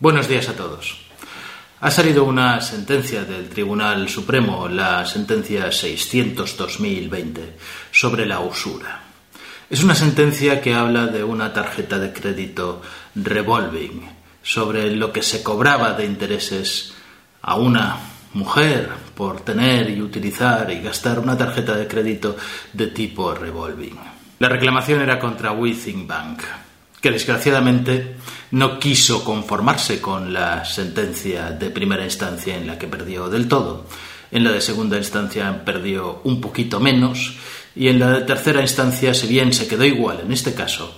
Buenos 0.00 0.28
días 0.28 0.48
a 0.48 0.54
todos. 0.54 0.96
Ha 1.82 1.90
salido 1.90 2.24
una 2.24 2.62
sentencia 2.62 3.22
del 3.24 3.50
Tribunal 3.50 4.08
Supremo, 4.08 4.66
la 4.66 5.04
sentencia 5.04 5.66
600-2020, 5.66 7.30
sobre 7.90 8.24
la 8.24 8.40
usura. 8.40 9.02
Es 9.68 9.84
una 9.84 9.94
sentencia 9.94 10.62
que 10.62 10.72
habla 10.72 11.06
de 11.08 11.22
una 11.22 11.52
tarjeta 11.52 11.98
de 11.98 12.14
crédito 12.14 12.80
revolving, 13.14 14.00
sobre 14.42 14.90
lo 14.96 15.12
que 15.12 15.22
se 15.22 15.42
cobraba 15.42 15.92
de 15.92 16.06
intereses 16.06 16.94
a 17.42 17.56
una 17.56 17.98
mujer 18.32 18.88
por 19.14 19.42
tener 19.42 19.90
y 19.90 20.00
utilizar 20.00 20.70
y 20.70 20.80
gastar 20.80 21.18
una 21.18 21.36
tarjeta 21.36 21.76
de 21.76 21.86
crédito 21.86 22.38
de 22.72 22.86
tipo 22.86 23.34
revolving. 23.34 23.98
La 24.38 24.48
reclamación 24.48 25.02
era 25.02 25.18
contra 25.18 25.52
Withing 25.52 26.08
Bank, 26.08 26.40
que 27.00 27.10
desgraciadamente 27.10 28.16
no 28.50 28.78
quiso 28.78 29.24
conformarse 29.24 30.00
con 30.00 30.32
la 30.32 30.64
sentencia 30.64 31.50
de 31.50 31.70
primera 31.70 32.04
instancia 32.04 32.56
en 32.56 32.66
la 32.66 32.78
que 32.78 32.88
perdió 32.88 33.28
del 33.28 33.48
todo. 33.48 33.86
En 34.30 34.44
la 34.44 34.52
de 34.52 34.60
segunda 34.60 34.96
instancia 34.96 35.64
perdió 35.64 36.20
un 36.24 36.40
poquito 36.40 36.78
menos 36.78 37.36
y 37.74 37.88
en 37.88 37.98
la 37.98 38.10
de 38.10 38.20
tercera 38.22 38.60
instancia, 38.60 39.14
si 39.14 39.26
bien 39.26 39.52
se 39.52 39.66
quedó 39.66 39.84
igual 39.84 40.20
en 40.24 40.32
este 40.32 40.54
caso, 40.54 40.96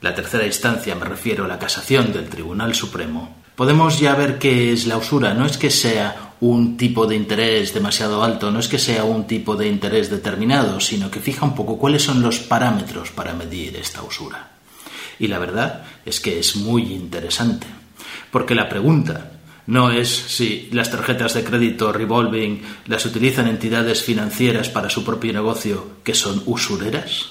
la 0.00 0.14
tercera 0.14 0.46
instancia 0.46 0.94
me 0.94 1.04
refiero 1.04 1.44
a 1.44 1.48
la 1.48 1.58
casación 1.58 2.12
del 2.12 2.28
Tribunal 2.28 2.74
Supremo, 2.74 3.36
podemos 3.54 4.00
ya 4.00 4.14
ver 4.14 4.38
qué 4.38 4.72
es 4.72 4.86
la 4.86 4.96
usura. 4.96 5.34
No 5.34 5.44
es 5.44 5.58
que 5.58 5.70
sea 5.70 6.34
un 6.40 6.78
tipo 6.78 7.06
de 7.06 7.16
interés 7.16 7.74
demasiado 7.74 8.24
alto, 8.24 8.50
no 8.50 8.58
es 8.58 8.68
que 8.68 8.78
sea 8.78 9.04
un 9.04 9.26
tipo 9.26 9.56
de 9.56 9.68
interés 9.68 10.08
determinado, 10.08 10.80
sino 10.80 11.10
que 11.10 11.20
fija 11.20 11.44
un 11.44 11.54
poco 11.54 11.78
cuáles 11.78 12.02
son 12.02 12.22
los 12.22 12.38
parámetros 12.38 13.10
para 13.10 13.34
medir 13.34 13.76
esta 13.76 14.02
usura. 14.02 14.59
Y 15.20 15.28
la 15.28 15.38
verdad 15.38 15.84
es 16.04 16.18
que 16.18 16.40
es 16.40 16.56
muy 16.56 16.92
interesante, 16.92 17.68
porque 18.32 18.56
la 18.56 18.68
pregunta 18.68 19.32
no 19.66 19.92
es 19.92 20.08
si 20.08 20.68
las 20.72 20.90
tarjetas 20.90 21.34
de 21.34 21.44
crédito 21.44 21.92
revolving 21.92 22.62
las 22.86 23.06
utilizan 23.06 23.46
entidades 23.46 24.02
financieras 24.02 24.70
para 24.70 24.90
su 24.90 25.04
propio 25.04 25.32
negocio 25.32 25.98
que 26.02 26.14
son 26.14 26.42
usureras, 26.46 27.26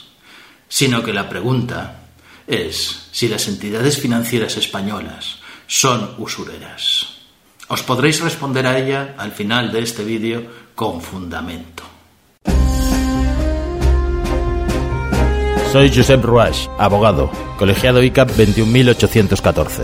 sino 0.70 1.04
que 1.04 1.12
la 1.12 1.28
pregunta 1.28 2.04
es 2.48 3.10
si 3.12 3.28
las 3.28 3.48
entidades 3.48 4.00
financieras 4.00 4.56
españolas 4.56 5.40
son 5.68 6.14
usureras. 6.20 7.18
Os 7.68 7.84
podréis 7.84 8.22
responder 8.22 8.68
a 8.68 8.78
ella 8.78 9.16
al 9.18 9.32
final 9.32 9.72
de 9.72 9.82
este 9.82 10.04
vídeo 10.04 10.46
con 10.76 11.02
fundamento. 11.02 11.99
Soy 15.72 15.94
Josep 15.94 16.26
Ruach, 16.26 16.68
abogado, 16.80 17.30
colegiado 17.60 18.02
ICAP 18.02 18.32
21814. 18.32 19.84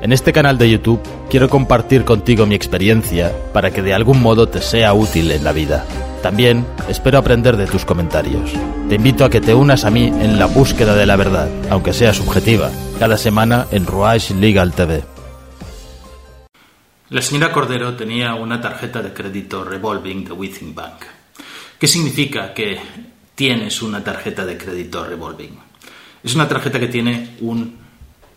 En 0.00 0.14
este 0.14 0.32
canal 0.32 0.56
de 0.56 0.70
YouTube 0.70 1.02
quiero 1.28 1.50
compartir 1.50 2.06
contigo 2.06 2.46
mi 2.46 2.54
experiencia 2.54 3.30
para 3.52 3.70
que 3.70 3.82
de 3.82 3.92
algún 3.92 4.22
modo 4.22 4.48
te 4.48 4.62
sea 4.62 4.94
útil 4.94 5.30
en 5.30 5.44
la 5.44 5.52
vida. 5.52 5.84
También 6.22 6.66
espero 6.88 7.18
aprender 7.18 7.58
de 7.58 7.66
tus 7.66 7.84
comentarios. 7.84 8.50
Te 8.88 8.94
invito 8.94 9.26
a 9.26 9.30
que 9.30 9.42
te 9.42 9.52
unas 9.52 9.84
a 9.84 9.90
mí 9.90 10.06
en 10.06 10.38
la 10.38 10.46
búsqueda 10.46 10.94
de 10.94 11.04
la 11.04 11.16
verdad, 11.16 11.50
aunque 11.68 11.92
sea 11.92 12.14
subjetiva, 12.14 12.70
cada 12.98 13.18
semana 13.18 13.66
en 13.72 13.84
Ruach 13.84 14.30
Legal 14.30 14.72
TV. 14.72 15.04
La 17.10 17.20
señora 17.20 17.52
Cordero 17.52 17.94
tenía 17.94 18.34
una 18.36 18.58
tarjeta 18.58 19.02
de 19.02 19.12
crédito 19.12 19.64
revolving 19.64 20.24
de 20.24 20.32
Withing 20.32 20.74
Bank. 20.74 21.04
¿Qué 21.78 21.86
significa 21.86 22.54
que 22.54 22.80
tienes 23.36 23.80
una 23.82 24.02
tarjeta 24.02 24.44
de 24.44 24.58
crédito 24.58 25.04
revolving? 25.04 25.56
Es 26.24 26.34
una 26.34 26.48
tarjeta 26.48 26.80
que 26.80 26.88
tiene 26.88 27.36
un 27.40 27.76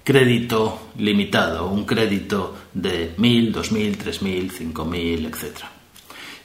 crédito 0.03 0.89
limitado, 0.97 1.67
un 1.67 1.85
crédito 1.85 2.55
de 2.73 3.15
1.000, 3.15 3.51
2.000, 3.51 3.97
3.000, 3.97 4.73
5.000, 4.73 5.25
etc. 5.25 5.59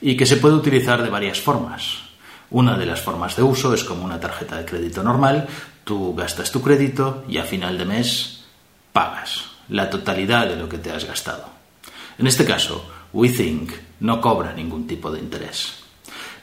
Y 0.00 0.16
que 0.16 0.24
se 0.24 0.38
puede 0.38 0.54
utilizar 0.54 1.02
de 1.02 1.10
varias 1.10 1.40
formas. 1.40 1.98
Una 2.50 2.78
de 2.78 2.86
las 2.86 3.00
formas 3.00 3.36
de 3.36 3.42
uso 3.42 3.74
es 3.74 3.84
como 3.84 4.04
una 4.04 4.20
tarjeta 4.20 4.56
de 4.56 4.64
crédito 4.64 5.02
normal, 5.02 5.46
tú 5.82 6.14
gastas 6.14 6.50
tu 6.50 6.62
crédito 6.62 7.24
y 7.28 7.38
a 7.38 7.44
final 7.44 7.76
de 7.76 7.84
mes 7.84 8.44
pagas 8.92 9.50
la 9.68 9.90
totalidad 9.90 10.48
de 10.48 10.56
lo 10.56 10.68
que 10.68 10.78
te 10.78 10.90
has 10.90 11.04
gastado. 11.04 11.48
En 12.18 12.26
este 12.26 12.44
caso, 12.44 12.88
WeThink 13.12 13.72
no 14.00 14.20
cobra 14.20 14.52
ningún 14.52 14.86
tipo 14.86 15.10
de 15.10 15.18
interés. 15.20 15.83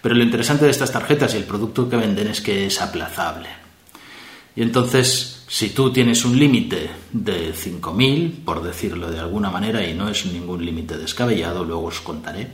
Pero 0.02 0.16
lo 0.16 0.24
interesante 0.24 0.66
de 0.66 0.72
estas 0.72 0.92
tarjetas 0.92 1.34
y 1.34 1.38
el 1.38 1.44
producto 1.44 1.88
que 1.90 1.98
venden 1.98 2.28
es 2.28 2.42
que 2.42 2.66
es 2.66 2.82
aplazable. 2.82 3.50
Y 4.56 4.62
entonces, 4.62 5.44
si 5.48 5.70
tú 5.70 5.94
tienes 5.94 6.26
un 6.26 6.38
límite 6.38 6.90
de 7.12 7.54
5.000, 7.54 8.44
por 8.44 8.64
decirlo 8.64 9.10
de 9.10 9.20
alguna 9.20 9.50
manera, 9.50 9.86
y 9.88 9.94
no 9.94 10.10
es 10.10 10.26
ningún 10.26 10.66
límite 10.66 10.98
descabellado, 10.98 11.64
luego 11.64 11.86
os 11.86 12.02
contaré, 12.02 12.48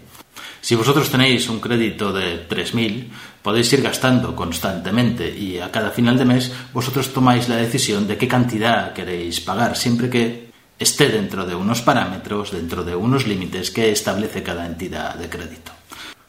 si 0.61 0.75
vosotros 0.75 1.09
tenéis 1.09 1.47
un 1.49 1.59
crédito 1.59 2.11
de 2.11 2.47
3.000, 2.47 3.07
podéis 3.41 3.71
ir 3.73 3.81
gastando 3.81 4.35
constantemente 4.35 5.29
y 5.29 5.59
a 5.59 5.71
cada 5.71 5.91
final 5.91 6.17
de 6.17 6.25
mes 6.25 6.51
vosotros 6.73 7.13
tomáis 7.13 7.47
la 7.47 7.55
decisión 7.55 8.07
de 8.07 8.17
qué 8.17 8.27
cantidad 8.27 8.93
queréis 8.93 9.39
pagar, 9.39 9.77
siempre 9.77 10.09
que 10.09 10.51
esté 10.77 11.09
dentro 11.09 11.45
de 11.45 11.55
unos 11.55 11.81
parámetros, 11.81 12.51
dentro 12.51 12.83
de 12.83 12.95
unos 12.95 13.25
límites 13.25 13.71
que 13.71 13.91
establece 13.91 14.43
cada 14.43 14.65
entidad 14.65 15.15
de 15.15 15.29
crédito. 15.29 15.71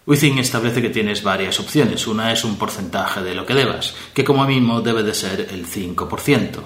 Within 0.08 0.38
establece 0.38 0.80
que 0.80 0.88
tienes 0.88 1.22
varias 1.22 1.60
opciones. 1.60 2.06
Una 2.06 2.32
es 2.32 2.42
un 2.42 2.56
porcentaje 2.56 3.22
de 3.22 3.34
lo 3.34 3.44
que 3.44 3.52
debas, 3.52 3.94
que 4.14 4.24
como 4.24 4.46
mínimo 4.46 4.80
debe 4.80 5.02
de 5.02 5.12
ser 5.12 5.48
el 5.50 5.66
5%. 5.66 6.60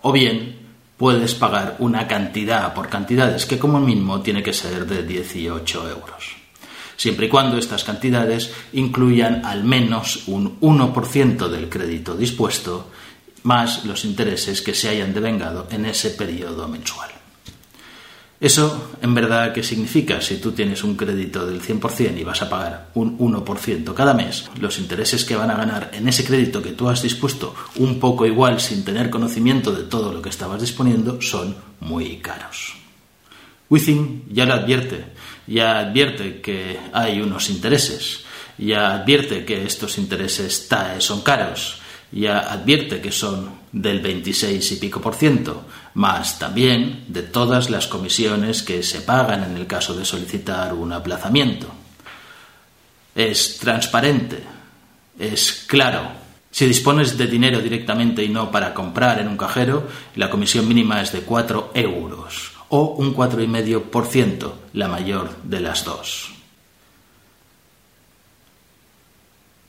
O 0.00 0.12
bien 0.12 0.56
puedes 0.96 1.34
pagar 1.34 1.76
una 1.80 2.08
cantidad 2.08 2.72
por 2.72 2.88
cantidades, 2.88 3.44
que 3.44 3.58
como 3.58 3.78
mínimo 3.80 4.22
tiene 4.22 4.42
que 4.42 4.54
ser 4.54 4.86
de 4.86 5.02
18 5.02 5.90
euros. 5.90 6.36
Siempre 6.96 7.26
y 7.26 7.28
cuando 7.28 7.58
estas 7.58 7.84
cantidades 7.84 8.54
incluyan 8.72 9.44
al 9.44 9.62
menos 9.62 10.26
un 10.28 10.58
1% 10.58 11.48
del 11.48 11.68
crédito 11.68 12.16
dispuesto, 12.16 12.92
más 13.42 13.84
los 13.84 14.06
intereses 14.06 14.62
que 14.62 14.72
se 14.72 14.88
hayan 14.88 15.12
devengado 15.12 15.68
en 15.70 15.84
ese 15.84 16.12
periodo 16.12 16.66
mensual. 16.66 17.15
Eso, 18.38 18.90
en 19.00 19.14
verdad, 19.14 19.54
¿qué 19.54 19.62
significa? 19.62 20.20
Si 20.20 20.36
tú 20.36 20.52
tienes 20.52 20.84
un 20.84 20.94
crédito 20.94 21.46
del 21.46 21.62
100% 21.62 22.18
y 22.18 22.24
vas 22.24 22.42
a 22.42 22.50
pagar 22.50 22.90
un 22.94 23.18
1% 23.18 23.94
cada 23.94 24.12
mes, 24.12 24.50
los 24.60 24.78
intereses 24.78 25.24
que 25.24 25.36
van 25.36 25.50
a 25.50 25.56
ganar 25.56 25.90
en 25.94 26.06
ese 26.06 26.22
crédito 26.22 26.62
que 26.62 26.72
tú 26.72 26.88
has 26.88 27.00
dispuesto 27.00 27.54
un 27.76 27.98
poco 27.98 28.26
igual 28.26 28.60
sin 28.60 28.84
tener 28.84 29.08
conocimiento 29.08 29.72
de 29.72 29.84
todo 29.84 30.12
lo 30.12 30.20
que 30.20 30.28
estabas 30.28 30.60
disponiendo 30.60 31.22
son 31.22 31.56
muy 31.80 32.18
caros. 32.18 32.74
Within 33.70 34.24
ya 34.30 34.44
lo 34.44 34.52
advierte, 34.52 35.06
ya 35.46 35.78
advierte 35.78 36.42
que 36.42 36.78
hay 36.92 37.22
unos 37.22 37.48
intereses, 37.48 38.20
ya 38.58 38.96
advierte 38.96 39.46
que 39.46 39.64
estos 39.64 39.96
intereses 39.96 40.68
son 40.98 41.22
caros, 41.22 41.80
ya 42.20 42.40
advierte 42.50 43.00
que 43.00 43.12
son 43.12 43.50
del 43.72 44.00
26 44.00 44.72
y 44.72 44.76
pico 44.76 45.00
por 45.00 45.14
ciento, 45.14 45.66
más 45.94 46.38
también 46.38 47.04
de 47.08 47.22
todas 47.22 47.68
las 47.68 47.86
comisiones 47.86 48.62
que 48.62 48.82
se 48.82 49.02
pagan 49.02 49.44
en 49.44 49.56
el 49.56 49.66
caso 49.66 49.94
de 49.94 50.04
solicitar 50.04 50.72
un 50.72 50.92
aplazamiento. 50.92 51.66
Es 53.14 53.58
transparente, 53.58 54.42
es 55.18 55.64
claro. 55.66 56.26
Si 56.50 56.64
dispones 56.66 57.18
de 57.18 57.26
dinero 57.26 57.60
directamente 57.60 58.24
y 58.24 58.30
no 58.30 58.50
para 58.50 58.72
comprar 58.72 59.18
en 59.20 59.28
un 59.28 59.36
cajero, 59.36 59.86
la 60.14 60.30
comisión 60.30 60.66
mínima 60.66 61.02
es 61.02 61.12
de 61.12 61.20
4 61.20 61.72
euros 61.74 62.52
o 62.70 62.94
un 62.98 63.14
4,5%, 63.14 64.52
la 64.72 64.88
mayor 64.88 65.36
de 65.44 65.60
las 65.60 65.84
dos. 65.84 66.35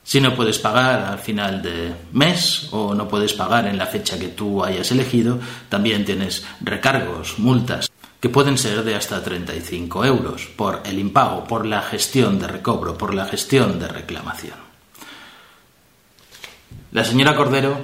Si 0.07 0.19
no 0.21 0.33
puedes 0.33 0.57
pagar 0.57 1.03
al 1.03 1.19
final 1.19 1.61
de 1.61 1.93
mes 2.13 2.69
o 2.71 2.95
no 2.95 3.09
puedes 3.09 3.33
pagar 3.33 3.67
en 3.67 3.77
la 3.77 3.87
fecha 3.87 4.17
que 4.17 4.29
tú 4.29 4.63
hayas 4.63 4.89
elegido, 4.91 5.37
también 5.67 6.05
tienes 6.05 6.45
recargos, 6.61 7.37
multas, 7.39 7.91
que 8.21 8.29
pueden 8.29 8.57
ser 8.57 8.85
de 8.85 8.95
hasta 8.95 9.21
35 9.21 10.05
euros 10.05 10.45
por 10.45 10.81
el 10.85 10.97
impago, 10.97 11.43
por 11.43 11.65
la 11.65 11.81
gestión 11.81 12.39
de 12.39 12.47
recobro, 12.47 12.97
por 12.97 13.13
la 13.13 13.25
gestión 13.25 13.79
de 13.79 13.89
reclamación. 13.89 14.55
La 16.93 17.03
señora 17.03 17.35
Cordero 17.35 17.77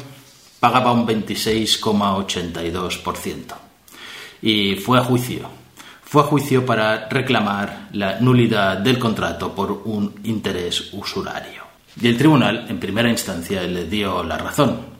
pagaba 0.61 0.93
un 0.93 1.05
26,82% 1.05 3.53
y 4.41 4.77
fue 4.77 4.97
a 4.97 5.03
juicio. 5.03 5.49
Fue 6.05 6.21
a 6.21 6.25
juicio 6.25 6.65
para 6.65 7.09
reclamar 7.09 7.89
la 7.91 8.21
nulidad 8.21 8.77
del 8.77 8.97
contrato 8.97 9.53
por 9.53 9.81
un 9.83 10.21
interés 10.23 10.93
usurario. 10.93 11.62
Y 12.01 12.07
el 12.07 12.17
tribunal, 12.17 12.65
en 12.69 12.79
primera 12.79 13.09
instancia, 13.09 13.63
le 13.63 13.85
dio 13.85 14.23
la 14.23 14.37
razón 14.37 14.93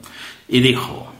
y 0.48 0.60
dijo, 0.60 1.12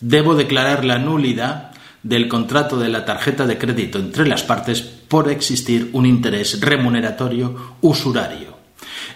debo 0.00 0.34
declarar 0.34 0.84
la 0.84 0.98
nulidad 0.98 1.72
del 2.02 2.28
contrato 2.28 2.78
de 2.78 2.88
la 2.88 3.04
tarjeta 3.04 3.46
de 3.46 3.58
crédito 3.58 3.98
entre 3.98 4.26
las 4.26 4.42
partes 4.42 4.82
por 4.82 5.30
existir 5.30 5.90
un 5.92 6.04
interés 6.04 6.60
remuneratorio 6.60 7.76
usurario. 7.80 8.56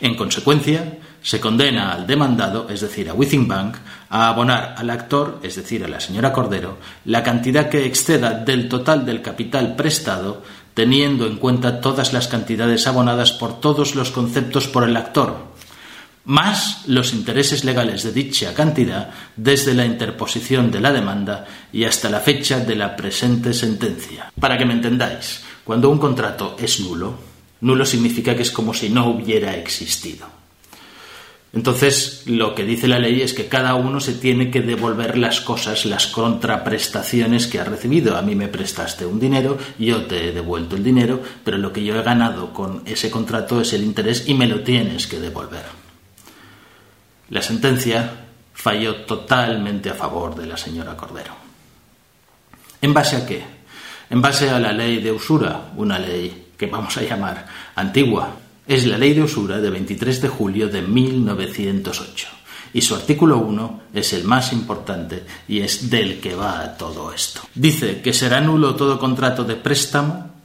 En 0.00 0.14
consecuencia, 0.14 0.98
se 1.22 1.40
condena 1.40 1.92
al 1.92 2.06
demandado, 2.06 2.68
es 2.70 2.82
decir, 2.82 3.10
a 3.10 3.14
Withing 3.14 3.48
Bank, 3.48 3.76
a 4.10 4.28
abonar 4.28 4.76
al 4.78 4.90
actor, 4.90 5.40
es 5.42 5.56
decir, 5.56 5.82
a 5.82 5.88
la 5.88 5.98
señora 5.98 6.32
Cordero, 6.32 6.78
la 7.04 7.24
cantidad 7.24 7.68
que 7.68 7.84
exceda 7.84 8.32
del 8.32 8.68
total 8.68 9.04
del 9.04 9.22
capital 9.22 9.74
prestado, 9.74 10.42
teniendo 10.74 11.26
en 11.26 11.38
cuenta 11.38 11.80
todas 11.80 12.12
las 12.12 12.28
cantidades 12.28 12.86
abonadas 12.86 13.32
por 13.32 13.58
todos 13.58 13.96
los 13.96 14.12
conceptos 14.12 14.68
por 14.68 14.84
el 14.84 14.96
actor, 14.96 15.55
más 16.26 16.82
los 16.88 17.12
intereses 17.14 17.64
legales 17.64 18.02
de 18.02 18.12
dicha 18.12 18.52
cantidad 18.52 19.10
desde 19.36 19.74
la 19.74 19.86
interposición 19.86 20.70
de 20.72 20.80
la 20.80 20.92
demanda 20.92 21.46
y 21.72 21.84
hasta 21.84 22.10
la 22.10 22.20
fecha 22.20 22.60
de 22.60 22.74
la 22.74 22.96
presente 22.96 23.54
sentencia. 23.54 24.32
Para 24.38 24.58
que 24.58 24.66
me 24.66 24.74
entendáis, 24.74 25.44
cuando 25.64 25.88
un 25.88 25.98
contrato 25.98 26.56
es 26.58 26.80
nulo, 26.80 27.14
nulo 27.60 27.86
significa 27.86 28.34
que 28.34 28.42
es 28.42 28.50
como 28.50 28.74
si 28.74 28.88
no 28.88 29.08
hubiera 29.08 29.56
existido. 29.56 30.26
Entonces, 31.52 32.24
lo 32.26 32.54
que 32.54 32.64
dice 32.64 32.88
la 32.88 32.98
ley 32.98 33.22
es 33.22 33.32
que 33.32 33.46
cada 33.46 33.76
uno 33.76 34.00
se 34.00 34.12
tiene 34.12 34.50
que 34.50 34.60
devolver 34.60 35.16
las 35.16 35.40
cosas, 35.40 35.86
las 35.86 36.08
contraprestaciones 36.08 37.46
que 37.46 37.60
ha 37.60 37.64
recibido. 37.64 38.16
A 38.16 38.22
mí 38.22 38.34
me 38.34 38.48
prestaste 38.48 39.06
un 39.06 39.20
dinero, 39.20 39.56
yo 39.78 40.04
te 40.04 40.28
he 40.28 40.32
devuelto 40.32 40.76
el 40.76 40.84
dinero, 40.84 41.22
pero 41.44 41.56
lo 41.56 41.72
que 41.72 41.84
yo 41.84 41.96
he 41.96 42.02
ganado 42.02 42.52
con 42.52 42.82
ese 42.84 43.10
contrato 43.10 43.60
es 43.60 43.72
el 43.72 43.84
interés 43.84 44.28
y 44.28 44.34
me 44.34 44.48
lo 44.48 44.60
tienes 44.60 45.06
que 45.06 45.20
devolver. 45.20 45.85
La 47.30 47.42
sentencia 47.42 48.26
falló 48.54 48.96
totalmente 49.04 49.90
a 49.90 49.94
favor 49.94 50.34
de 50.34 50.46
la 50.46 50.56
señora 50.56 50.96
Cordero. 50.96 51.34
¿En 52.80 52.94
base 52.94 53.16
a 53.16 53.26
qué? 53.26 53.44
En 54.08 54.22
base 54.22 54.50
a 54.50 54.60
la 54.60 54.72
ley 54.72 55.02
de 55.02 55.10
usura, 55.10 55.72
una 55.76 55.98
ley 55.98 56.52
que 56.56 56.66
vamos 56.66 56.96
a 56.96 57.02
llamar 57.02 57.46
antigua. 57.74 58.36
Es 58.66 58.86
la 58.86 58.98
ley 58.98 59.14
de 59.14 59.22
usura 59.22 59.58
de 59.58 59.70
23 59.70 60.22
de 60.22 60.28
julio 60.28 60.68
de 60.68 60.82
1908 60.82 62.28
y 62.72 62.82
su 62.82 62.94
artículo 62.94 63.38
1 63.38 63.80
es 63.94 64.12
el 64.12 64.24
más 64.24 64.52
importante 64.52 65.24
y 65.48 65.60
es 65.60 65.88
del 65.88 66.20
que 66.20 66.34
va 66.34 66.76
todo 66.76 67.10
esto. 67.12 67.40
Dice 67.54 68.02
que 68.02 68.12
será 68.12 68.40
nulo 68.40 68.74
todo 68.74 68.98
contrato 68.98 69.44
de 69.44 69.56
préstamo 69.56 70.35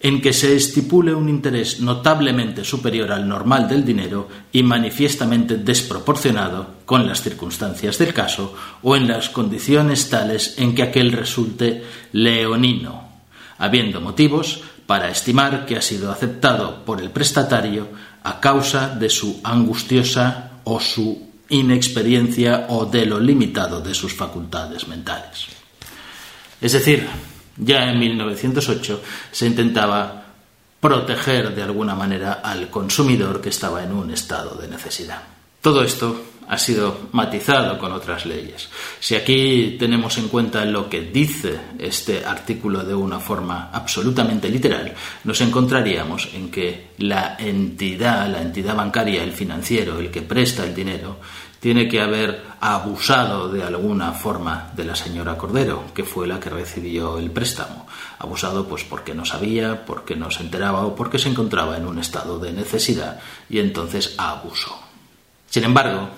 en 0.00 0.22
que 0.22 0.32
se 0.32 0.56
estipule 0.56 1.14
un 1.14 1.28
interés 1.28 1.80
notablemente 1.80 2.64
superior 2.64 3.12
al 3.12 3.28
normal 3.28 3.68
del 3.68 3.84
dinero 3.84 4.28
y 4.50 4.62
manifiestamente 4.62 5.58
desproporcionado 5.58 6.80
con 6.86 7.06
las 7.06 7.22
circunstancias 7.22 7.98
del 7.98 8.14
caso 8.14 8.54
o 8.82 8.96
en 8.96 9.06
las 9.06 9.28
condiciones 9.28 10.08
tales 10.08 10.54
en 10.56 10.74
que 10.74 10.82
aquel 10.82 11.12
resulte 11.12 11.84
leonino, 12.12 13.08
habiendo 13.58 14.00
motivos 14.00 14.62
para 14.86 15.10
estimar 15.10 15.66
que 15.66 15.76
ha 15.76 15.82
sido 15.82 16.10
aceptado 16.10 16.82
por 16.84 17.00
el 17.00 17.10
prestatario 17.10 17.88
a 18.24 18.40
causa 18.40 18.88
de 18.88 19.10
su 19.10 19.40
angustiosa 19.44 20.52
o 20.64 20.80
su 20.80 21.28
inexperiencia 21.50 22.66
o 22.70 22.86
de 22.86 23.04
lo 23.04 23.20
limitado 23.20 23.80
de 23.80 23.94
sus 23.94 24.14
facultades 24.14 24.88
mentales. 24.88 25.46
Es 26.60 26.72
decir, 26.72 27.06
ya 27.56 27.90
en 27.90 27.98
1908 27.98 29.02
se 29.30 29.46
intentaba 29.46 30.24
proteger 30.80 31.54
de 31.54 31.62
alguna 31.62 31.94
manera 31.94 32.40
al 32.42 32.70
consumidor 32.70 33.40
que 33.40 33.50
estaba 33.50 33.84
en 33.84 33.92
un 33.92 34.10
estado 34.10 34.54
de 34.56 34.68
necesidad. 34.68 35.22
Todo 35.60 35.84
esto 35.84 36.24
ha 36.48 36.58
sido 36.58 37.10
matizado 37.12 37.78
con 37.78 37.92
otras 37.92 38.26
leyes. 38.26 38.68
Si 38.98 39.14
aquí 39.14 39.76
tenemos 39.78 40.18
en 40.18 40.26
cuenta 40.26 40.64
lo 40.64 40.88
que 40.88 41.02
dice 41.02 41.60
este 41.78 42.24
artículo 42.24 42.82
de 42.82 42.94
una 42.94 43.20
forma 43.20 43.70
absolutamente 43.72 44.48
literal, 44.48 44.92
nos 45.22 45.40
encontraríamos 45.42 46.28
en 46.34 46.50
que 46.50 46.88
la 46.98 47.36
entidad, 47.38 48.28
la 48.28 48.42
entidad 48.42 48.74
bancaria, 48.74 49.22
el 49.22 49.32
financiero, 49.32 50.00
el 50.00 50.10
que 50.10 50.22
presta 50.22 50.64
el 50.64 50.74
dinero, 50.74 51.20
tiene 51.60 51.88
que 51.88 52.00
haber 52.00 52.42
abusado 52.60 53.50
de 53.50 53.62
alguna 53.62 54.12
forma 54.12 54.70
de 54.74 54.84
la 54.84 54.96
señora 54.96 55.36
Cordero, 55.36 55.84
que 55.94 56.04
fue 56.04 56.26
la 56.26 56.40
que 56.40 56.48
recibió 56.48 57.18
el 57.18 57.30
préstamo. 57.30 57.86
Abusado 58.18 58.66
pues 58.66 58.82
porque 58.84 59.14
no 59.14 59.26
sabía, 59.26 59.84
porque 59.84 60.16
no 60.16 60.30
se 60.30 60.42
enteraba 60.42 60.86
o 60.86 60.96
porque 60.96 61.18
se 61.18 61.28
encontraba 61.28 61.76
en 61.76 61.86
un 61.86 61.98
estado 61.98 62.38
de 62.38 62.52
necesidad 62.52 63.20
y 63.48 63.58
entonces 63.58 64.14
abusó. 64.16 64.74
Sin 65.48 65.64
embargo, 65.64 66.08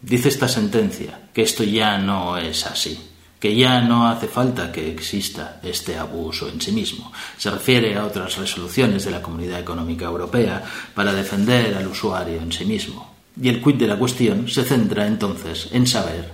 dice 0.00 0.28
esta 0.28 0.46
sentencia 0.46 1.28
que 1.34 1.42
esto 1.42 1.64
ya 1.64 1.98
no 1.98 2.38
es 2.38 2.64
así 2.66 3.08
que 3.42 3.56
ya 3.56 3.80
no 3.80 4.06
hace 4.06 4.28
falta 4.28 4.70
que 4.70 4.88
exista 4.88 5.58
este 5.64 5.98
abuso 5.98 6.48
en 6.48 6.60
sí 6.60 6.70
mismo. 6.70 7.10
Se 7.36 7.50
refiere 7.50 7.96
a 7.96 8.06
otras 8.06 8.36
resoluciones 8.36 9.04
de 9.04 9.10
la 9.10 9.20
Comunidad 9.20 9.58
Económica 9.58 10.04
Europea 10.04 10.62
para 10.94 11.12
defender 11.12 11.74
al 11.74 11.88
usuario 11.88 12.40
en 12.40 12.52
sí 12.52 12.64
mismo. 12.64 13.11
Y 13.40 13.48
el 13.48 13.62
quid 13.62 13.76
de 13.76 13.86
la 13.86 13.98
cuestión 13.98 14.48
se 14.48 14.64
centra 14.64 15.06
entonces 15.06 15.68
en 15.72 15.86
saber 15.86 16.32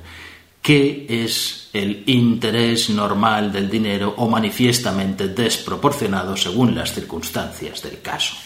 qué 0.63 1.07
es 1.09 1.71
el 1.73 2.03
interés 2.07 2.91
normal 2.91 3.53
del 3.53 3.71
dinero 3.71 4.15
o 4.17 4.29
manifiestamente 4.29 5.29
desproporcionado 5.29 6.37
según 6.37 6.75
las 6.75 6.93
circunstancias 6.93 7.83
del 7.83 8.01
caso. 8.01 8.37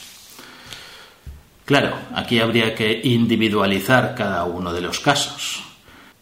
Claro, 1.64 1.96
aquí 2.14 2.40
habría 2.40 2.74
que 2.74 3.00
individualizar 3.04 4.14
cada 4.14 4.44
uno 4.44 4.72
de 4.72 4.80
los 4.82 5.00
casos, 5.00 5.62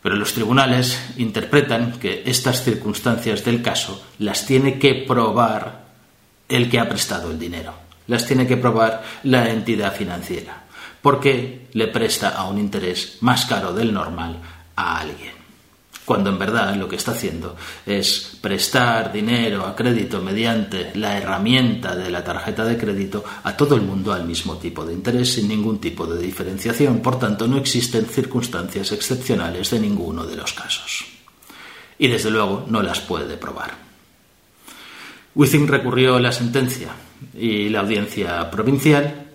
pero 0.02 0.14
los 0.14 0.32
tribunales 0.32 0.98
interpretan 1.16 1.98
que 1.98 2.22
estas 2.24 2.62
circunstancias 2.62 3.44
del 3.44 3.60
caso 3.60 4.02
las 4.18 4.46
tiene 4.46 4.78
que 4.78 4.94
probar 4.94 5.86
el 6.48 6.70
que 6.70 6.78
ha 6.78 6.88
prestado 6.88 7.30
el 7.30 7.38
dinero, 7.38 7.74
las 8.06 8.26
tiene 8.26 8.46
que 8.46 8.56
probar 8.56 9.02
la 9.24 9.50
entidad 9.50 9.94
financiera 9.94 10.59
porque 11.02 11.68
le 11.72 11.88
presta 11.88 12.30
a 12.30 12.48
un 12.48 12.58
interés 12.58 13.18
más 13.20 13.46
caro 13.46 13.72
del 13.72 13.92
normal 13.92 14.40
a 14.76 14.98
alguien. 14.98 15.40
Cuando 16.04 16.30
en 16.30 16.40
verdad 16.40 16.74
lo 16.74 16.88
que 16.88 16.96
está 16.96 17.12
haciendo 17.12 17.56
es 17.86 18.36
prestar 18.40 19.12
dinero 19.12 19.64
a 19.64 19.76
crédito 19.76 20.20
mediante 20.20 20.90
la 20.96 21.16
herramienta 21.16 21.94
de 21.94 22.10
la 22.10 22.24
tarjeta 22.24 22.64
de 22.64 22.76
crédito 22.76 23.24
a 23.44 23.56
todo 23.56 23.76
el 23.76 23.82
mundo 23.82 24.12
al 24.12 24.24
mismo 24.24 24.56
tipo 24.56 24.84
de 24.84 24.92
interés 24.92 25.34
sin 25.34 25.46
ningún 25.46 25.78
tipo 25.78 26.06
de 26.06 26.20
diferenciación. 26.20 26.98
Por 26.98 27.18
tanto, 27.20 27.46
no 27.46 27.58
existen 27.58 28.06
circunstancias 28.06 28.90
excepcionales 28.90 29.70
de 29.70 29.78
ninguno 29.78 30.26
de 30.26 30.34
los 30.34 30.52
casos. 30.52 31.04
Y 31.96 32.08
desde 32.08 32.32
luego 32.32 32.64
no 32.66 32.82
las 32.82 32.98
puede 32.98 33.36
probar. 33.36 33.70
Withing 35.36 35.68
recurrió 35.68 36.18
la 36.18 36.32
sentencia 36.32 36.88
y 37.38 37.68
la 37.68 37.80
audiencia 37.80 38.50
provincial 38.50 39.29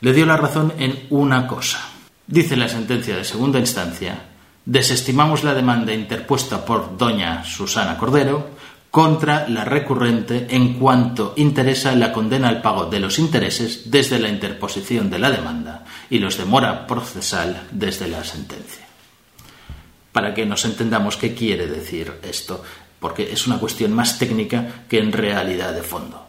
le 0.00 0.12
dio 0.12 0.26
la 0.26 0.36
razón 0.36 0.72
en 0.78 1.06
una 1.10 1.46
cosa. 1.46 1.80
Dice 2.26 2.56
la 2.56 2.68
sentencia 2.68 3.16
de 3.16 3.24
segunda 3.24 3.58
instancia, 3.58 4.26
desestimamos 4.64 5.44
la 5.44 5.54
demanda 5.54 5.92
interpuesta 5.92 6.64
por 6.64 6.96
doña 6.96 7.44
Susana 7.44 7.96
Cordero 7.96 8.50
contra 8.90 9.48
la 9.48 9.64
recurrente 9.64 10.46
en 10.50 10.74
cuanto 10.74 11.34
interesa 11.36 11.94
la 11.94 12.12
condena 12.12 12.48
al 12.48 12.62
pago 12.62 12.86
de 12.86 13.00
los 13.00 13.18
intereses 13.18 13.90
desde 13.90 14.18
la 14.18 14.28
interposición 14.28 15.10
de 15.10 15.18
la 15.18 15.30
demanda 15.30 15.84
y 16.10 16.18
los 16.18 16.38
demora 16.38 16.86
procesal 16.86 17.66
desde 17.70 18.08
la 18.08 18.24
sentencia. 18.24 18.86
Para 20.12 20.32
que 20.32 20.46
nos 20.46 20.64
entendamos 20.64 21.16
qué 21.16 21.34
quiere 21.34 21.66
decir 21.66 22.12
esto, 22.22 22.62
porque 22.98 23.30
es 23.32 23.46
una 23.46 23.58
cuestión 23.58 23.92
más 23.92 24.18
técnica 24.18 24.84
que 24.88 24.98
en 24.98 25.12
realidad 25.12 25.74
de 25.74 25.82
fondo 25.82 26.27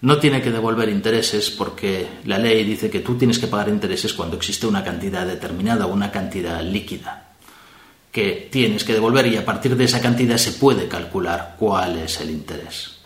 no 0.00 0.18
tiene 0.18 0.40
que 0.40 0.50
devolver 0.50 0.88
intereses 0.88 1.50
porque 1.50 2.06
la 2.24 2.38
ley 2.38 2.64
dice 2.64 2.90
que 2.90 3.00
tú 3.00 3.16
tienes 3.16 3.38
que 3.38 3.48
pagar 3.48 3.68
intereses 3.68 4.14
cuando 4.14 4.36
existe 4.36 4.66
una 4.66 4.84
cantidad 4.84 5.26
determinada, 5.26 5.86
una 5.86 6.10
cantidad 6.10 6.62
líquida 6.62 7.24
que 8.12 8.48
tienes 8.50 8.84
que 8.84 8.94
devolver 8.94 9.26
y 9.26 9.36
a 9.36 9.44
partir 9.44 9.76
de 9.76 9.84
esa 9.84 10.00
cantidad 10.00 10.36
se 10.38 10.52
puede 10.52 10.88
calcular 10.88 11.56
cuál 11.58 11.98
es 11.98 12.20
el 12.20 12.30
interés. 12.30 12.98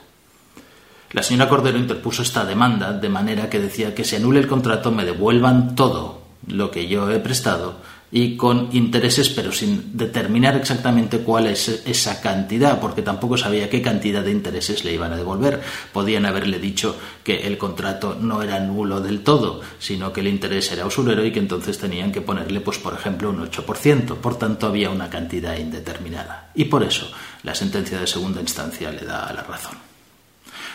La 1.11 1.23
señora 1.23 1.49
Cordero 1.49 1.79
interpuso 1.79 2.23
esta 2.23 2.45
demanda 2.45 2.93
de 2.93 3.09
manera 3.09 3.51
que 3.51 3.61
decía 3.61 3.95
que 3.95 4.05
se 4.05 4.17
anule 4.17 4.41
el 4.41 4.47
contrato, 4.47 4.91
me 4.91 5.05
devuelvan 5.05 5.75
todo 5.75 6.23
lo 6.47 6.71
que 6.71 6.89
yo 6.89 7.11
he 7.11 7.19
prestado 7.19 7.77
y 8.14 8.37
con 8.37 8.69
intereses, 8.73 9.31
pero 9.31 9.50
sin 9.50 9.97
determinar 9.97 10.54
exactamente 10.54 11.21
cuál 11.21 11.47
es 11.47 11.83
esa 11.87 12.21
cantidad, 12.21 12.78
porque 12.78 13.00
tampoco 13.00 13.38
sabía 13.38 13.71
qué 13.71 13.81
cantidad 13.81 14.23
de 14.23 14.31
intereses 14.31 14.85
le 14.85 14.92
iban 14.92 15.14
a 15.14 15.16
devolver. 15.16 15.62
Podían 15.95 16.26
haberle 16.26 16.59
dicho 16.59 16.95
que 17.25 17.47
el 17.47 17.57
contrato 17.57 18.14
no 18.21 18.42
era 18.42 18.61
nulo 18.61 19.00
del 19.00 19.23
todo, 19.23 19.62
sino 19.78 20.12
que 20.12 20.21
el 20.21 20.28
interés 20.28 20.71
era 20.73 20.85
usurero 20.85 21.25
y 21.25 21.33
que 21.33 21.38
entonces 21.38 21.78
tenían 21.78 22.12
que 22.12 22.21
ponerle, 22.21 22.61
pues 22.61 22.78
por 22.78 22.92
ejemplo, 22.92 23.31
un 23.31 23.50
8%. 23.50 24.16
Por 24.16 24.38
tanto, 24.38 24.66
había 24.66 24.90
una 24.90 25.09
cantidad 25.09 25.57
indeterminada. 25.57 26.50
Y 26.54 26.66
por 26.66 26.83
eso 26.83 27.11
la 27.45 27.54
sentencia 27.54 27.99
de 27.99 28.07
segunda 28.07 28.42
instancia 28.42 28.92
le 28.92 29.07
da 29.07 29.33
la 29.33 29.42
razón. 29.42 29.78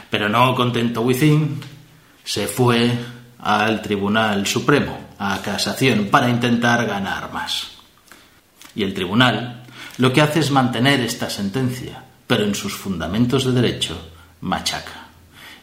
Pero 0.10 0.28
no 0.28 0.56
contento 0.56 1.02
Within, 1.02 1.60
se 2.24 2.48
fue 2.48 2.92
al 3.38 3.80
Tribunal 3.84 4.48
Supremo 4.48 5.07
a 5.20 5.42
casación 5.42 6.08
para 6.08 6.30
intentar 6.30 6.86
ganar 6.86 7.32
más. 7.32 7.72
Y 8.76 8.84
el 8.84 8.94
tribunal 8.94 9.64
lo 9.98 10.14
que 10.14 10.22
hace 10.22 10.40
es 10.40 10.52
mantener 10.52 11.00
esta 11.00 11.30
sentencia, 11.30 12.04
pero 12.28 12.44
en 12.44 12.54
sus 12.54 12.76
fundamentos 12.76 13.46
de 13.46 13.52
derecho 13.52 13.98
machaca. 14.42 15.08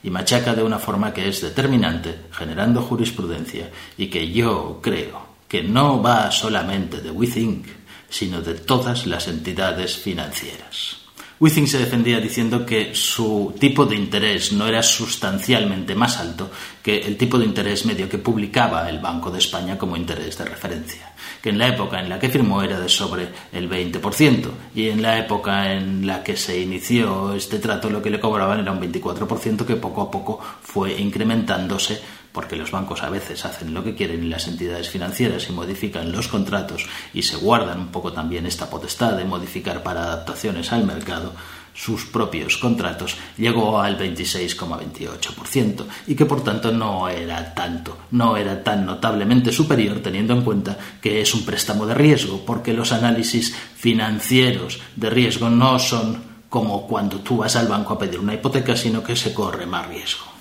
Y 0.03 0.11
machaca 0.11 0.55
de 0.55 0.63
una 0.63 0.79
forma 0.79 1.15
que 1.15 1.29
es 1.29 1.41
determinante, 1.41 2.27
generando 2.33 2.83
jurisprudencia, 2.83 3.71
y 3.97 4.09
que 4.09 4.33
yo 4.33 4.81
creo 4.83 5.35
que 5.49 5.63
no 5.63 6.03
va 6.03 6.31
solamente 6.33 7.01
de 7.01 7.11
WeThink, 7.11 7.67
sino 8.11 8.41
de 8.43 8.55
todas 8.55 9.07
las 9.07 9.29
entidades 9.29 9.97
financieras. 9.97 11.04
Withing 11.41 11.67
se 11.67 11.79
defendía 11.79 12.21
diciendo 12.21 12.65
que 12.65 12.95
su 12.95 13.55
tipo 13.59 13.85
de 13.87 13.97
interés 13.97 14.53
no 14.53 14.69
era 14.69 14.83
sustancialmente 14.83 15.95
más 15.97 16.19
alto 16.19 16.51
que 16.81 17.01
el 17.01 17.17
tipo 17.17 17.39
de 17.39 17.45
interés 17.45 17.85
medio 17.87 18.09
que 18.09 18.19
publicaba 18.19 18.89
el 18.89 19.01
Banco 19.01 19.33
de 19.33 19.39
España 19.39 19.77
como 19.77 19.97
interés 19.97 20.39
de 20.39 20.45
referencia, 20.45 21.13
que 21.43 21.49
en 21.49 21.59
la 21.59 21.69
época 21.69 21.99
en 22.01 22.09
la 22.09 22.21
que 22.21 22.29
firmó 22.29 22.63
era 22.63 22.79
de 22.79 22.89
sobre 22.89 23.29
el 23.53 23.69
20% 23.69 24.49
y 24.77 24.89
en 24.89 25.03
la 25.03 25.19
época 25.19 25.73
en 25.73 26.07
la 26.07 26.23
que 26.23 26.37
se 26.37 26.61
inició 26.61 27.35
este 27.35 27.59
trato 27.59 27.91
lo 27.91 28.01
que 28.01 28.11
le 28.11 28.21
cobraban 28.21 28.61
era 28.61 28.71
un 28.71 28.81
24% 28.81 29.67
que 29.67 29.77
poco 29.77 30.03
a 30.03 30.11
poco 30.11 30.41
fue 30.63 31.01
incrementándose 31.01 32.01
porque 32.35 32.57
los 32.57 32.73
bancos 32.73 33.05
a 33.05 33.11
veces 33.11 33.45
hacen 33.45 33.73
lo 33.73 33.85
que 33.85 33.95
quieren 33.95 34.25
y 34.25 34.29
las 34.29 34.49
entidades 34.49 34.91
financieras 34.91 35.49
y 35.49 35.53
modifican 35.53 36.11
los 36.11 36.27
contratos 36.27 36.85
y 37.15 37.23
se 37.23 37.37
guardan 37.37 37.79
un 37.79 37.89
poco 37.89 38.13
también 38.13 38.45
esta 38.45 38.69
potestad 38.69 39.13
de 39.13 39.25
modificar 39.25 39.85
para 39.85 40.03
adaptaciones 40.03 40.73
al 40.73 40.85
mercado 40.85 41.33
sus 41.75 42.07
propios 42.07 42.57
contratos, 42.57 43.17
llegó 43.37 43.81
al 43.81 43.99
26,28% 43.99 45.85
y 46.09 46.15
que 46.15 46.27
por 46.27 46.43
tanto 46.43 46.73
no 46.73 47.09
era 47.09 47.55
tanto, 47.55 47.99
no 48.11 48.37
era 48.37 48.63
tan 48.63 48.85
notablemente 48.85 49.53
superior 49.53 50.01
teniendo 50.01 50.35
en 50.35 50.43
cuenta 50.43 50.77
que 51.01 51.21
es 51.21 51.35
un 51.35 51.45
préstamo 51.45 51.87
de 51.87 51.95
riesgo, 51.95 52.45
porque 52.45 52.73
los 52.73 52.93
análisis 52.93 53.55
financieros 53.77 54.81
de 54.97 55.11
riesgo 55.11 55.51
no 55.51 55.79
son 55.79 56.35
como 56.49 56.87
cuando 56.87 57.19
tú 57.19 57.39
vas 57.39 57.55
al 57.57 57.69
banco 57.69 57.95
a 57.95 57.99
pedir 57.99 58.21
una 58.21 58.35
hipoteca, 58.35 58.77
sino 58.77 59.03
que 59.03 59.17
se 59.17 59.35
corre 59.35 59.67
más 59.67 59.89
riesgo. 59.89 60.34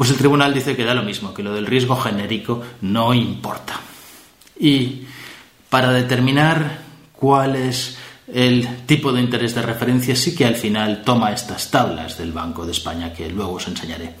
Pues 0.00 0.08
el 0.08 0.16
tribunal 0.16 0.54
dice 0.54 0.74
que 0.74 0.86
da 0.86 0.94
lo 0.94 1.02
mismo, 1.02 1.34
que 1.34 1.42
lo 1.42 1.52
del 1.52 1.66
riesgo 1.66 1.94
genérico 1.94 2.62
no 2.80 3.12
importa. 3.12 3.78
Y 4.58 5.02
para 5.68 5.92
determinar 5.92 6.78
cuál 7.12 7.54
es 7.54 7.98
el 8.26 8.86
tipo 8.86 9.12
de 9.12 9.20
interés 9.20 9.54
de 9.54 9.60
referencia, 9.60 10.16
sí 10.16 10.34
que 10.34 10.46
al 10.46 10.54
final 10.54 11.02
toma 11.04 11.32
estas 11.32 11.70
tablas 11.70 12.16
del 12.16 12.32
Banco 12.32 12.64
de 12.64 12.72
España, 12.72 13.12
que 13.12 13.28
luego 13.28 13.52
os 13.52 13.68
enseñaré. 13.68 14.14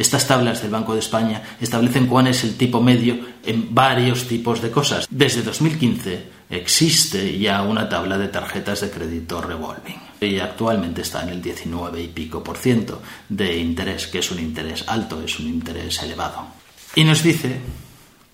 Estas 0.00 0.26
tablas 0.26 0.62
del 0.62 0.70
Banco 0.70 0.94
de 0.94 1.00
España 1.00 1.42
establecen 1.60 2.06
cuál 2.06 2.28
es 2.28 2.42
el 2.42 2.56
tipo 2.56 2.80
medio 2.80 3.18
en 3.44 3.74
varios 3.74 4.26
tipos 4.26 4.62
de 4.62 4.70
cosas. 4.70 5.06
Desde 5.10 5.42
2015 5.42 6.24
existe 6.48 7.38
ya 7.38 7.60
una 7.60 7.86
tabla 7.86 8.16
de 8.16 8.28
tarjetas 8.28 8.80
de 8.80 8.90
crédito 8.90 9.42
revolving 9.42 10.00
y 10.18 10.38
actualmente 10.38 11.02
está 11.02 11.22
en 11.24 11.28
el 11.28 11.42
19 11.42 12.02
y 12.02 12.08
pico 12.08 12.42
por 12.42 12.56
ciento 12.56 13.02
de 13.28 13.58
interés, 13.58 14.06
que 14.06 14.20
es 14.20 14.30
un 14.30 14.38
interés 14.38 14.84
alto, 14.86 15.20
es 15.22 15.38
un 15.38 15.48
interés 15.48 16.02
elevado. 16.02 16.46
Y 16.94 17.04
nos 17.04 17.22
dice 17.22 17.60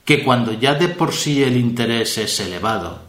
que 0.04 0.23
cuando 0.23 0.52
ya 0.52 0.76
de 0.76 0.87
por 0.87 1.12
sí 1.12 1.42
el 1.42 1.56
interés 1.56 2.16
es 2.18 2.38
elevado, 2.38 3.02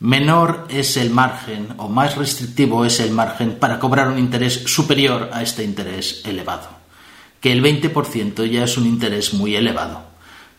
menor 0.00 0.66
es 0.68 0.96
el 0.96 1.10
margen 1.10 1.68
o 1.76 1.88
más 1.88 2.16
restrictivo 2.16 2.84
es 2.84 2.98
el 2.98 3.12
margen 3.12 3.54
para 3.60 3.78
cobrar 3.78 4.08
un 4.08 4.18
interés 4.18 4.64
superior 4.66 5.30
a 5.32 5.42
este 5.44 5.62
interés 5.62 6.22
elevado 6.24 6.85
que 7.40 7.52
el 7.52 7.62
20% 7.62 8.44
ya 8.50 8.64
es 8.64 8.76
un 8.76 8.86
interés 8.86 9.34
muy 9.34 9.56
elevado. 9.56 10.16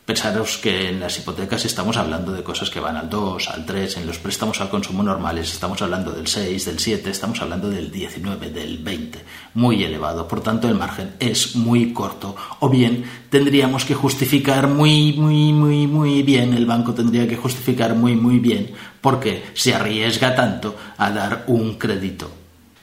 Pensaros 0.07 0.57
que 0.60 0.88
en 0.88 1.01
las 1.01 1.19
hipotecas 1.19 1.65
estamos 1.65 1.98
hablando 1.98 2.31
de 2.31 2.41
cosas 2.41 2.69
que 2.69 2.79
van 2.79 2.96
al 2.96 3.10
2, 3.10 3.50
al 3.50 3.65
3, 3.65 3.98
en 3.98 4.07
los 4.07 4.17
préstamos 4.19 4.62
al 4.62 4.69
consumo 4.69 5.03
normales 5.03 5.51
estamos 5.51 5.81
hablando 5.81 6.13
del 6.13 6.27
6, 6.27 6.63
del 6.63 6.79
7, 6.79 7.10
estamos 7.10 7.41
hablando 7.41 7.69
del 7.69 7.91
19, 7.91 8.50
del 8.51 8.77
20, 8.77 9.19
muy 9.55 9.84
elevado. 9.84 10.25
Por 10.25 10.39
tanto, 10.39 10.69
el 10.69 10.75
margen 10.75 11.15
es 11.19 11.57
muy 11.57 11.91
corto. 11.91 12.38
O 12.62 12.69
bien 12.69 13.03
tendríamos 13.29 13.84
que 13.84 13.96
justificar 13.96 14.69
muy, 14.69 15.12
muy, 15.12 15.51
muy, 15.51 15.88
muy 15.88 16.24
bien, 16.24 16.53
el 16.53 16.65
banco 16.65 16.93
tendría 16.93 17.27
que 17.27 17.36
justificar 17.36 17.93
muy, 17.93 18.15
muy 18.15 18.39
bien 18.39 18.72
porque 19.01 19.43
se 19.55 19.75
arriesga 19.75 20.34
tanto 20.36 20.77
a 20.98 21.12
dar 21.12 21.43
un 21.48 21.77
crédito. 21.77 22.31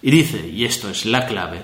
Y 0.02 0.10
dice, 0.10 0.46
y 0.46 0.66
esto 0.66 0.90
es 0.90 1.06
la 1.06 1.24
clave, 1.24 1.62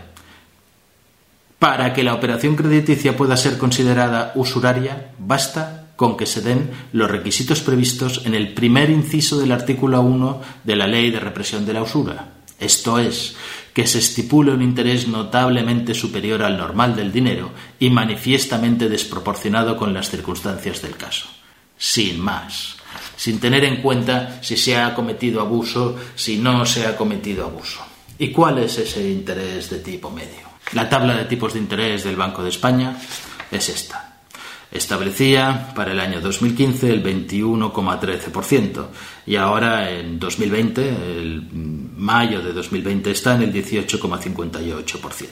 para 1.60 1.92
que 1.92 2.02
la 2.02 2.14
operación 2.14 2.56
crediticia 2.56 3.18
pueda 3.18 3.36
ser 3.36 3.58
considerada 3.58 4.32
usuraria, 4.34 5.12
basta 5.18 5.92
con 5.94 6.16
que 6.16 6.24
se 6.24 6.40
den 6.40 6.70
los 6.92 7.10
requisitos 7.10 7.60
previstos 7.60 8.22
en 8.24 8.34
el 8.34 8.54
primer 8.54 8.88
inciso 8.88 9.38
del 9.38 9.52
artículo 9.52 10.00
1 10.00 10.40
de 10.64 10.74
la 10.74 10.86
Ley 10.86 11.10
de 11.10 11.20
Represión 11.20 11.66
de 11.66 11.74
la 11.74 11.82
Usura. 11.82 12.32
Esto 12.58 12.98
es, 12.98 13.36
que 13.74 13.86
se 13.86 13.98
estipule 13.98 14.52
un 14.52 14.62
interés 14.62 15.06
notablemente 15.06 15.92
superior 15.92 16.42
al 16.42 16.56
normal 16.56 16.96
del 16.96 17.12
dinero 17.12 17.50
y 17.78 17.90
manifiestamente 17.90 18.88
desproporcionado 18.88 19.76
con 19.76 19.92
las 19.92 20.08
circunstancias 20.08 20.80
del 20.80 20.96
caso. 20.96 21.28
Sin 21.76 22.20
más, 22.20 22.76
sin 23.16 23.38
tener 23.38 23.64
en 23.64 23.82
cuenta 23.82 24.42
si 24.42 24.56
se 24.56 24.78
ha 24.78 24.94
cometido 24.94 25.42
abuso, 25.42 25.94
si 26.14 26.38
no 26.38 26.64
se 26.64 26.86
ha 26.86 26.96
cometido 26.96 27.44
abuso. 27.44 27.80
¿Y 28.18 28.32
cuál 28.32 28.58
es 28.58 28.78
ese 28.78 29.10
interés 29.10 29.68
de 29.68 29.80
tipo 29.80 30.10
medio? 30.10 30.49
La 30.72 30.88
tabla 30.88 31.16
de 31.16 31.24
tipos 31.24 31.52
de 31.54 31.58
interés 31.58 32.04
del 32.04 32.16
Banco 32.16 32.42
de 32.42 32.50
España 32.50 32.96
es 33.50 33.68
esta. 33.68 34.20
Establecía 34.70 35.72
para 35.74 35.90
el 35.90 35.98
año 35.98 36.20
2015 36.20 36.92
el 36.92 37.02
21,13% 37.02 38.86
y 39.26 39.34
ahora 39.34 39.90
en 39.90 40.20
2020, 40.20 40.88
el 40.88 41.48
mayo 41.96 42.40
de 42.40 42.52
2020, 42.52 43.10
está 43.10 43.34
en 43.34 43.42
el 43.42 43.52
18,58%. 43.52 45.26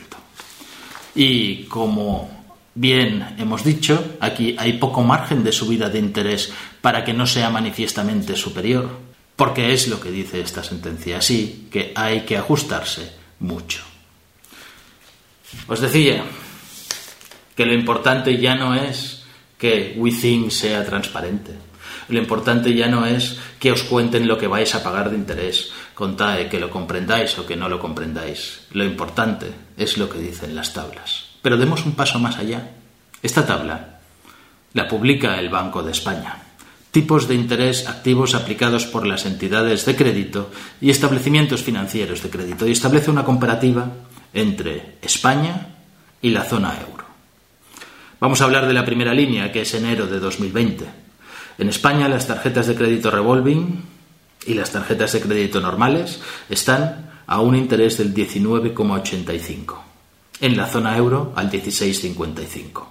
Y 1.15 1.65
como 1.65 2.39
bien 2.75 3.37
hemos 3.39 3.63
dicho, 3.63 4.17
aquí 4.19 4.57
hay 4.59 4.73
poco 4.75 5.03
margen 5.03 5.45
de 5.45 5.53
subida 5.53 5.89
de 5.89 6.01
interés 6.01 6.53
para 6.81 7.05
que 7.05 7.13
no 7.13 7.25
sea 7.27 7.49
manifiestamente 7.49 8.35
superior, 8.35 8.91
porque 9.37 9.73
es 9.73 9.87
lo 9.87 10.01
que 10.01 10.11
dice 10.11 10.41
esta 10.41 10.65
sentencia, 10.65 11.19
así 11.19 11.69
que 11.71 11.93
hay 11.95 12.23
que 12.23 12.37
ajustarse 12.37 13.13
mucho. 13.39 13.85
Os 15.67 15.81
decía 15.81 16.25
que 17.57 17.67
lo 17.67 17.75
importante 17.75 18.39
ya 18.39 18.55
no 18.55 18.75
es 18.75 19.25
que 19.59 19.95
WeThink 19.97 20.51
sea 20.51 20.85
transparente. 20.85 21.53
Lo 22.09 22.19
importante 22.19 22.75
ya 22.75 22.89
no 22.89 23.05
es 23.05 23.39
que 23.59 23.73
os 23.73 23.83
cuenten 23.83 24.29
lo 24.29 24.39
que 24.39 24.47
vais 24.47 24.75
a 24.75 24.83
pagar 24.83 25.11
de 25.11 25.17
interés, 25.17 25.73
contae 25.95 26.49
que 26.49 26.61
lo 26.61 26.71
comprendáis 26.71 27.37
o 27.39 27.45
que 27.45 27.57
no 27.57 27.69
lo 27.69 27.81
comprendáis. 27.81 28.65
Lo 28.73 28.85
importante 28.85 29.53
es 29.77 29.99
lo 29.99 30.09
que 30.09 30.19
dicen 30.19 30.55
las 30.55 30.73
tablas. 30.73 31.37
Pero 31.43 31.57
demos 31.57 31.85
un 31.85 31.93
paso 31.93 32.19
más 32.19 32.39
allá. 32.39 32.71
Esta 33.23 33.45
tabla 33.45 34.01
la 34.73 34.89
publica 34.89 35.39
el 35.39 35.49
Banco 35.49 35.83
de 35.83 35.93
España. 35.93 36.45
Tipos 36.91 37.29
de 37.29 37.35
interés 37.35 37.87
activos 37.87 38.35
aplicados 38.35 38.87
por 38.87 39.07
las 39.07 39.27
entidades 39.27 39.85
de 39.85 39.97
crédito 39.97 40.51
y 40.81 40.91
establecimientos 40.91 41.63
financieros 41.63 42.23
de 42.23 42.31
crédito 42.31 42.67
y 42.67 42.73
establece 42.73 43.11
una 43.11 43.25
comparativa 43.25 43.91
entre 44.41 44.99
España 45.03 45.77
y 46.23 46.31
la 46.31 46.45
zona 46.45 46.79
euro. 46.81 47.05
Vamos 48.21 48.41
a 48.41 48.45
hablar 48.45 48.67
de 48.67 48.75
la 48.75 48.85
primera 48.85 49.15
línea, 49.15 49.53
que 49.53 49.63
es 49.63 49.75
enero 49.75 50.07
de 50.07 50.19
2020. 50.19 50.85
En 51.59 51.69
España 51.69 52.09
las 52.09 52.27
tarjetas 52.27 52.67
de 52.67 52.75
crédito 52.75 53.11
revolving 53.11 53.83
y 54.47 54.55
las 54.55 54.73
tarjetas 54.73 55.13
de 55.13 55.21
crédito 55.21 55.61
normales 55.61 56.21
están 56.49 57.11
a 57.27 57.41
un 57.41 57.55
interés 57.55 57.99
del 57.99 58.15
19,85. 58.15 59.77
En 60.41 60.57
la 60.57 60.67
zona 60.67 60.97
euro 60.97 61.33
al 61.37 61.51
16,55. 61.51 62.87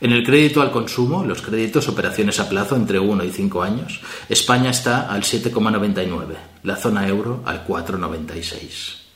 En 0.00 0.12
el 0.12 0.24
crédito 0.24 0.62
al 0.62 0.72
consumo, 0.72 1.24
los 1.24 1.42
créditos 1.42 1.88
operaciones 1.88 2.40
a 2.40 2.48
plazo 2.48 2.74
entre 2.74 2.98
1 2.98 3.22
y 3.24 3.30
5 3.30 3.62
años, 3.62 4.00
España 4.30 4.70
está 4.70 5.10
al 5.12 5.22
7,99, 5.22 6.36
la 6.62 6.76
zona 6.76 7.06
euro 7.06 7.42
al 7.44 7.66
4,96. 7.66 9.09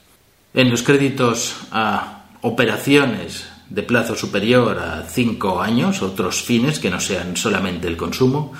En 0.54 0.70
los 0.70 0.84
créditos 0.84 1.56
a 1.72 2.26
operaciones 2.42 3.48
de 3.68 3.82
plazo 3.82 4.14
superior 4.14 4.78
a 4.78 5.02
cinco 5.02 5.60
años, 5.60 6.00
otros 6.00 6.42
fines 6.42 6.78
que 6.78 6.90
no 6.90 7.00
sean 7.00 7.36
solamente 7.36 7.88
el 7.88 7.96
consumo, 7.96 8.52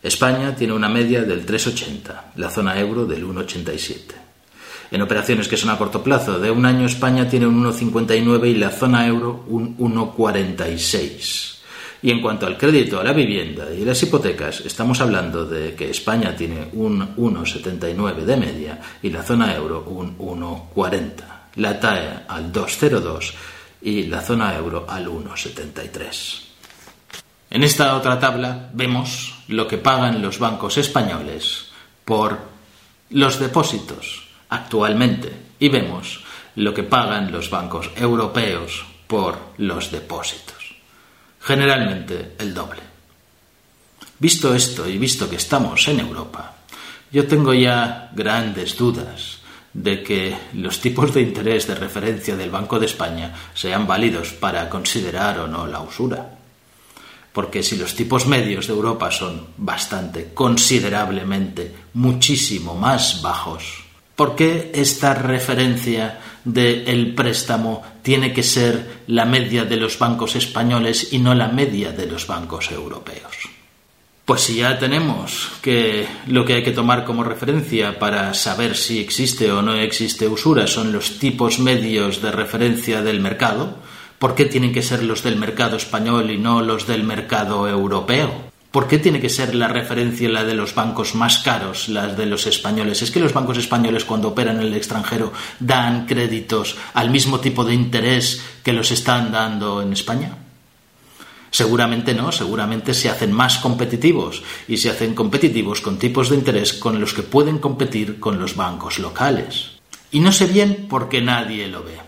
España 0.00 0.54
tiene 0.54 0.72
una 0.72 0.88
media 0.88 1.22
del 1.22 1.44
3,80, 1.44 2.34
la 2.36 2.48
zona 2.48 2.78
euro 2.78 3.06
del 3.06 3.26
1,87. 3.26 4.14
En 4.92 5.02
operaciones 5.02 5.48
que 5.48 5.56
son 5.56 5.70
a 5.70 5.78
corto 5.78 6.00
plazo, 6.00 6.38
de 6.38 6.48
un 6.48 6.64
año 6.64 6.86
España 6.86 7.28
tiene 7.28 7.48
un 7.48 7.64
1,59 7.64 8.48
y 8.48 8.54
la 8.54 8.70
zona 8.70 9.04
euro 9.04 9.44
un 9.48 9.76
1,46. 9.78 11.58
Y 12.02 12.10
en 12.10 12.20
cuanto 12.20 12.46
al 12.46 12.58
crédito 12.58 13.00
a 13.00 13.04
la 13.04 13.12
vivienda 13.12 13.72
y 13.72 13.84
las 13.84 14.02
hipotecas, 14.02 14.60
estamos 14.60 15.00
hablando 15.00 15.44
de 15.44 15.74
que 15.74 15.90
España 15.90 16.36
tiene 16.36 16.68
un 16.72 17.16
1,79 17.16 18.24
de 18.24 18.36
media 18.36 18.80
y 19.02 19.10
la 19.10 19.22
zona 19.22 19.54
euro 19.54 19.84
un 19.88 20.18
1,40. 20.18 21.31
La 21.56 21.78
TAE 21.78 22.24
al 22.28 22.52
2,02 22.52 23.32
y 23.82 24.04
la 24.04 24.20
zona 24.20 24.54
euro 24.56 24.86
al 24.88 25.06
1,73. 25.06 26.40
En 27.50 27.62
esta 27.62 27.96
otra 27.96 28.18
tabla 28.18 28.70
vemos 28.72 29.34
lo 29.48 29.68
que 29.68 29.78
pagan 29.78 30.22
los 30.22 30.38
bancos 30.38 30.78
españoles 30.78 31.66
por 32.04 32.38
los 33.10 33.38
depósitos 33.38 34.28
actualmente 34.48 35.32
y 35.58 35.68
vemos 35.68 36.24
lo 36.56 36.72
que 36.72 36.82
pagan 36.82 37.30
los 37.30 37.50
bancos 37.50 37.90
europeos 37.96 38.84
por 39.06 39.38
los 39.58 39.90
depósitos 39.90 40.52
generalmente 41.42 42.34
el 42.38 42.54
doble. 42.54 42.80
Visto 44.18 44.54
esto 44.54 44.88
y 44.88 44.98
visto 44.98 45.28
que 45.28 45.36
estamos 45.36 45.86
en 45.88 46.00
Europa, 46.00 46.54
yo 47.10 47.26
tengo 47.26 47.52
ya 47.52 48.10
grandes 48.14 48.76
dudas 48.76 49.40
de 49.72 50.02
que 50.02 50.36
los 50.54 50.80
tipos 50.80 51.14
de 51.14 51.22
interés 51.22 51.66
de 51.66 51.74
referencia 51.74 52.36
del 52.36 52.50
Banco 52.50 52.78
de 52.78 52.86
España 52.86 53.34
sean 53.54 53.86
válidos 53.86 54.32
para 54.32 54.68
considerar 54.68 55.38
o 55.38 55.46
no 55.46 55.66
la 55.66 55.80
usura. 55.80 56.38
Porque 57.32 57.62
si 57.62 57.76
los 57.76 57.94
tipos 57.94 58.26
medios 58.26 58.66
de 58.66 58.74
Europa 58.74 59.10
son 59.10 59.48
bastante, 59.56 60.32
considerablemente, 60.34 61.74
muchísimo 61.94 62.74
más 62.74 63.22
bajos, 63.22 63.84
¿por 64.14 64.36
qué 64.36 64.70
esta 64.74 65.14
referencia 65.14 66.20
del 66.44 67.14
préstamo 67.14 67.82
tiene 68.02 68.32
que 68.32 68.42
ser 68.42 69.02
la 69.06 69.24
media 69.24 69.64
de 69.64 69.76
los 69.76 69.98
bancos 69.98 70.36
españoles 70.36 71.12
y 71.12 71.18
no 71.18 71.34
la 71.34 71.48
media 71.48 71.92
de 71.92 72.06
los 72.06 72.26
bancos 72.26 72.70
europeos. 72.70 73.61
Pues 74.24 74.42
si 74.42 74.56
ya 74.56 74.78
tenemos 74.78 75.50
que 75.62 76.06
lo 76.28 76.44
que 76.44 76.54
hay 76.54 76.62
que 76.62 76.70
tomar 76.70 77.04
como 77.04 77.24
referencia 77.24 77.98
para 77.98 78.34
saber 78.34 78.76
si 78.76 79.00
existe 79.00 79.50
o 79.50 79.62
no 79.62 79.74
existe 79.74 80.28
usura 80.28 80.68
son 80.68 80.92
los 80.92 81.18
tipos 81.18 81.58
medios 81.58 82.22
de 82.22 82.30
referencia 82.30 83.02
del 83.02 83.18
mercado, 83.18 83.78
¿por 84.20 84.36
qué 84.36 84.44
tienen 84.44 84.72
que 84.72 84.82
ser 84.82 85.02
los 85.02 85.24
del 85.24 85.36
mercado 85.36 85.76
español 85.76 86.30
y 86.30 86.38
no 86.38 86.62
los 86.62 86.86
del 86.86 87.02
mercado 87.02 87.68
europeo? 87.68 88.52
¿Por 88.70 88.86
qué 88.86 88.98
tiene 88.98 89.20
que 89.20 89.28
ser 89.28 89.56
la 89.56 89.66
referencia 89.66 90.28
la 90.28 90.44
de 90.44 90.54
los 90.54 90.76
bancos 90.76 91.16
más 91.16 91.38
caros, 91.38 91.88
las 91.88 92.16
de 92.16 92.26
los 92.26 92.46
españoles? 92.46 93.02
¿Es 93.02 93.10
que 93.10 93.20
los 93.20 93.34
bancos 93.34 93.58
españoles 93.58 94.04
cuando 94.04 94.28
operan 94.28 94.60
en 94.60 94.68
el 94.68 94.74
extranjero 94.74 95.32
dan 95.58 96.06
créditos 96.06 96.76
al 96.94 97.10
mismo 97.10 97.40
tipo 97.40 97.64
de 97.64 97.74
interés 97.74 98.40
que 98.62 98.72
los 98.72 98.92
están 98.92 99.32
dando 99.32 99.82
en 99.82 99.92
España? 99.92 100.41
Seguramente 101.52 102.14
no, 102.14 102.32
seguramente 102.32 102.94
se 102.94 103.10
hacen 103.10 103.30
más 103.30 103.58
competitivos 103.58 104.42
y 104.66 104.78
se 104.78 104.88
hacen 104.88 105.14
competitivos 105.14 105.82
con 105.82 105.98
tipos 105.98 106.30
de 106.30 106.36
interés 106.36 106.72
con 106.72 106.98
los 106.98 107.12
que 107.12 107.22
pueden 107.22 107.58
competir 107.58 108.18
con 108.18 108.40
los 108.40 108.56
bancos 108.56 108.98
locales. 108.98 109.72
Y 110.10 110.20
no 110.20 110.32
sé 110.32 110.46
bien 110.46 110.86
por 110.88 111.10
qué 111.10 111.20
nadie 111.20 111.68
lo 111.68 111.84
ve. 111.84 111.98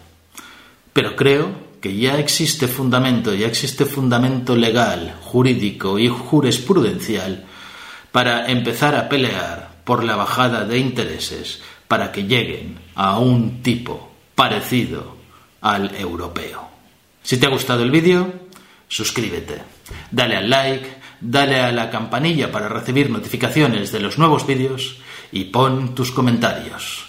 Pero 0.95 1.15
creo 1.15 1.53
que 1.83 1.95
ya 1.95 2.19
existe 2.19 2.69
fundamento, 2.69 3.35
ya 3.35 3.47
existe 3.47 3.85
fundamento 3.85 4.57
legal, 4.57 5.19
jurídico 5.21 5.99
y 5.99 6.09
jurisprudencial 6.09 7.45
para 8.13 8.51
empezar 8.51 8.95
a 8.95 9.11
pelear 9.11 9.83
por 9.85 10.05
la 10.05 10.17
bajada 10.17 10.65
de 10.65 10.79
intereses 10.79 11.61
para 11.87 12.11
que 12.11 12.25
lleguen 12.25 12.79
a 12.95 13.19
un 13.19 13.63
tipo 13.63 14.11
parecido 14.35 15.17
al 15.61 15.95
europeo. 15.97 16.69
Si 17.23 17.39
te 17.39 17.47
ha 17.47 17.51
gustado 17.51 17.83
el 17.83 17.91
vídeo, 17.91 18.44
suscríbete, 18.89 19.63
dale 20.11 20.37
al 20.37 20.51
like, 20.51 20.89
dale 21.21 21.61
a 21.61 21.73
la 21.73 21.91
campanilla 21.91 22.51
para 22.51 22.69
recibir 22.69 23.11
notificaciones 23.11 23.93
de 23.93 24.01
los 24.01 24.19
nuevos 24.19 24.47
vídeos 24.47 24.99
y 25.33 25.45
pon 25.45 25.95
tus 25.95 26.11
comentarios. 26.13 27.09